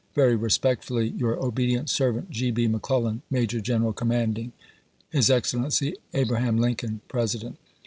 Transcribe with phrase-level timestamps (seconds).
[0.15, 2.49] Very respectfully, your obedient servant, G.
[2.49, 2.65] B.
[2.65, 4.51] McClellan, Major General Commanding.
[5.11, 7.59] His Excellency Abraham Lincoln, President.